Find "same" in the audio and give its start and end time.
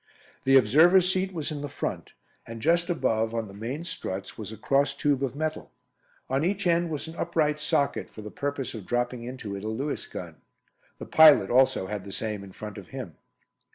12.11-12.43